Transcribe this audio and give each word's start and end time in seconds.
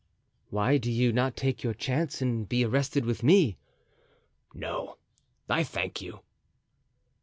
"Why 0.49 0.77
do 0.79 0.91
you 0.91 1.13
not 1.13 1.35
take 1.35 1.61
your 1.61 1.75
chance 1.75 2.23
and 2.23 2.49
be 2.49 2.65
arrested 2.65 3.05
with 3.05 3.21
me?" 3.21 3.59
"No, 4.51 4.97
I 5.47 5.63
thank 5.63 6.01
you." 6.01 6.21